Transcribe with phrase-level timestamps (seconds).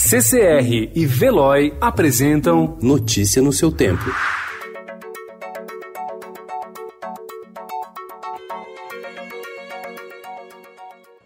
[0.00, 4.04] CCR e Veloy apresentam Notícia no seu tempo.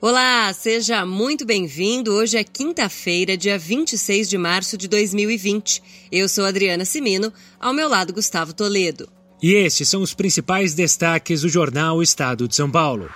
[0.01, 2.15] Olá, seja muito bem-vindo.
[2.15, 5.83] Hoje é quinta-feira, dia 26 de março de 2020.
[6.11, 7.31] Eu sou Adriana Simino,
[7.61, 9.07] ao meu lado Gustavo Toledo.
[9.43, 13.11] E estes são os principais destaques do jornal Estado de São Paulo.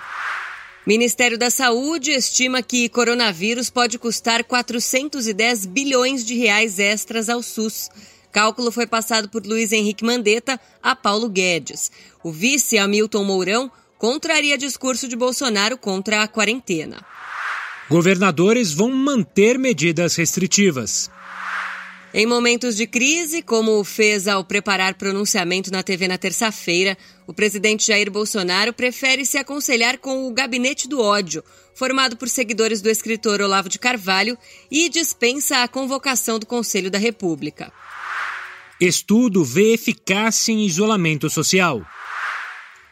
[0.87, 7.89] Ministério da Saúde estima que coronavírus pode custar 410 bilhões de reais extras ao SUS.
[8.31, 11.91] Cálculo foi passado por Luiz Henrique Mandetta a Paulo Guedes.
[12.23, 17.05] O vice Hamilton Mourão contraria discurso de Bolsonaro contra a quarentena.
[17.89, 21.11] Governadores vão manter medidas restritivas.
[22.13, 27.87] Em momentos de crise, como fez ao preparar pronunciamento na TV na terça-feira, o presidente
[27.87, 31.43] Jair Bolsonaro prefere se aconselhar com o Gabinete do Ódio,
[31.75, 34.37] formado por seguidores do escritor Olavo de Carvalho,
[34.71, 37.73] e dispensa a convocação do Conselho da República.
[38.79, 41.85] Estudo vê eficácia em isolamento social.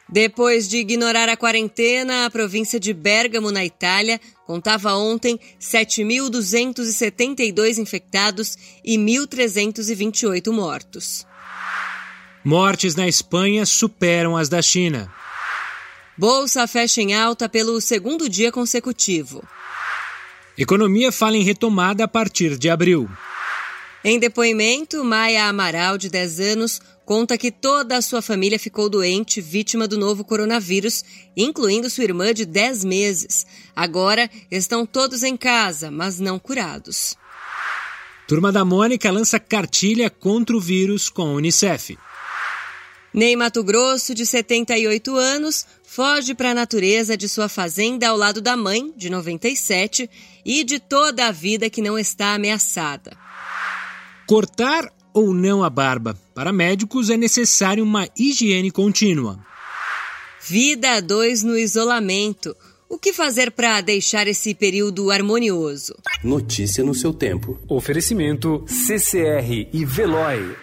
[0.08, 8.56] Depois de ignorar a quarentena, a província de Bérgamo, na Itália, contava ontem 7.272 infectados
[8.84, 11.25] e 1.328 mortos.
[12.44, 15.12] Mortes na Espanha superam as da China.
[16.16, 19.44] Bolsa fecha em alta pelo segundo dia consecutivo.
[20.56, 23.09] Economia fala em retomada a partir de abril.
[24.03, 29.39] Em depoimento, Maia Amaral, de 10 anos, conta que toda a sua família ficou doente,
[29.39, 31.06] vítima do novo coronavírus,
[31.38, 33.45] incluindo sua irmã de 10 meses.
[33.75, 37.16] Agora estão todos em casa, mas não curados.
[38.28, 41.95] Turma da Mônica lança cartilha contra o vírus com a Unicef.
[43.14, 48.42] Ney Mato Grosso, de 78 anos, foge para a natureza de sua fazenda ao lado
[48.42, 50.09] da mãe, de 97,
[50.44, 53.16] e de toda a vida que não está ameaçada.
[54.28, 56.16] Cortar ou não a barba?
[56.36, 59.40] Para médicos é necessário uma higiene contínua.
[60.42, 62.56] Vida a dois no isolamento.
[62.88, 65.96] O que fazer para deixar esse período harmonioso?
[66.24, 67.58] Notícia no seu tempo.
[67.68, 70.56] Oferecimento CCR e Veloy.